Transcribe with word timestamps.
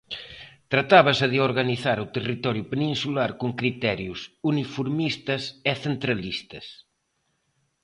Tratábase 0.71 1.25
de 1.33 1.39
organizar 1.49 1.97
o 2.05 2.11
territorio 2.15 2.65
peninsular 2.71 3.31
con 3.41 3.49
criterios 3.59 4.19
uniformistas 4.51 5.43
e 5.71 5.73
centralistas. 5.85 6.65